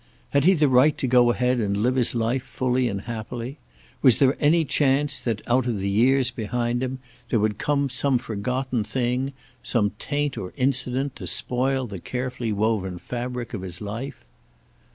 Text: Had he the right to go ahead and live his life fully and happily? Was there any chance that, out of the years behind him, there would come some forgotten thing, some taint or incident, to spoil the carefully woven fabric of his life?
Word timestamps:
Had 0.31 0.45
he 0.45 0.55
the 0.55 0.67
right 0.67 0.97
to 0.97 1.05
go 1.05 1.29
ahead 1.29 1.59
and 1.59 1.77
live 1.77 1.93
his 1.95 2.15
life 2.15 2.41
fully 2.41 2.87
and 2.87 3.01
happily? 3.01 3.59
Was 4.01 4.17
there 4.17 4.35
any 4.39 4.65
chance 4.65 5.19
that, 5.19 5.43
out 5.47 5.67
of 5.67 5.77
the 5.77 5.91
years 5.91 6.31
behind 6.31 6.81
him, 6.81 6.97
there 7.29 7.39
would 7.39 7.59
come 7.59 7.87
some 7.87 8.17
forgotten 8.17 8.83
thing, 8.83 9.31
some 9.61 9.91
taint 9.99 10.39
or 10.39 10.53
incident, 10.57 11.15
to 11.17 11.27
spoil 11.27 11.85
the 11.85 11.99
carefully 11.99 12.51
woven 12.51 12.97
fabric 12.97 13.53
of 13.53 13.61
his 13.61 13.79
life? 13.79 14.25